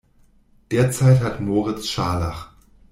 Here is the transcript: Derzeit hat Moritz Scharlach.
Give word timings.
Derzeit 0.71 1.19
hat 1.19 1.41
Moritz 1.41 1.87
Scharlach. 1.87 2.49